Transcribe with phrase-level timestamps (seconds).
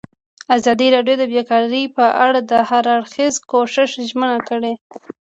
[0.55, 3.75] ازادي راډیو د بیکاري په اړه د هر اړخیز پوښښ
[4.09, 4.73] ژمنه کړې.